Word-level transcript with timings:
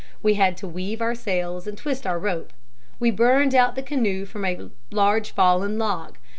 We 0.23 0.33
had 0.33 0.57
to 0.57 0.67
weave 0.67 0.99
our 0.99 1.13
sails 1.13 1.67
and 1.67 1.77
twist 1.77 2.07
our 2.07 2.17
rope. 2.17 2.53
We 2.99 3.11
burned 3.11 3.53
out 3.53 3.75
the 3.75 3.83
canoe 3.83 4.25
from 4.25 4.45
a 4.45 4.71
large 4.89 5.29
fallen 5.29 5.77
log. 5.77 6.17